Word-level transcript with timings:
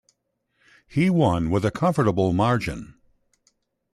He 0.87 1.11
won 1.11 1.51
with 1.51 1.63
a 1.63 1.69
comfortable 1.69 2.33
margin. 2.33 2.95